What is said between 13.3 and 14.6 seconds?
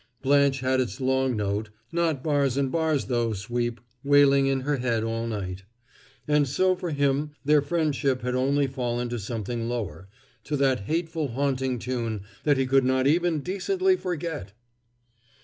decently forget!